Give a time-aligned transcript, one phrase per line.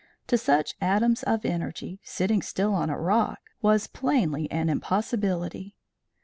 [0.29, 5.75] To such atoms of energy, sitting still on a rock was plainly an impossibility.